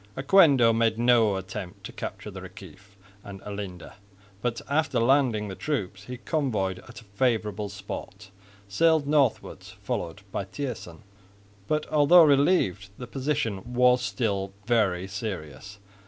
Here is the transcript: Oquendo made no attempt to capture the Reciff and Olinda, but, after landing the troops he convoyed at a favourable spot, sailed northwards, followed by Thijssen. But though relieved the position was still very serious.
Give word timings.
Oquendo 0.17 0.73
made 0.73 0.97
no 0.97 1.35
attempt 1.35 1.83
to 1.83 1.91
capture 1.91 2.31
the 2.31 2.41
Reciff 2.41 2.97
and 3.23 3.39
Olinda, 3.43 3.93
but, 4.41 4.59
after 4.67 4.99
landing 4.99 5.47
the 5.47 5.53
troops 5.53 6.05
he 6.05 6.17
convoyed 6.17 6.79
at 6.87 7.01
a 7.01 7.03
favourable 7.03 7.69
spot, 7.69 8.31
sailed 8.67 9.05
northwards, 9.05 9.75
followed 9.83 10.21
by 10.31 10.43
Thijssen. 10.43 11.03
But 11.67 11.85
though 11.91 12.23
relieved 12.23 12.89
the 12.97 13.05
position 13.05 13.75
was 13.75 14.01
still 14.01 14.53
very 14.65 15.07
serious. 15.07 15.77